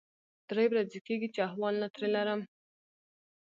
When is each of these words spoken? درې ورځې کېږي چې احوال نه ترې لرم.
درې 0.49 0.65
ورځې 0.71 0.99
کېږي 1.07 1.27
چې 1.33 1.39
احوال 1.47 1.75
نه 1.81 1.87
ترې 1.93 2.07
لرم. 2.15 2.41